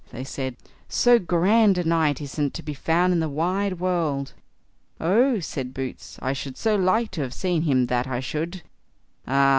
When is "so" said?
0.89-1.19, 6.57-6.75